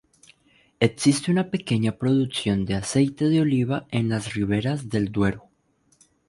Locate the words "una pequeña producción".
1.31-2.65